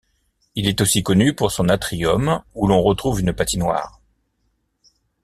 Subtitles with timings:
[0.55, 4.01] Il est aussi connu pour son atrium où l'on retrouve une patinoire.